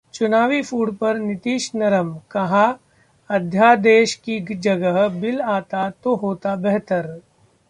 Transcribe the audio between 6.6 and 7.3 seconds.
बेहतर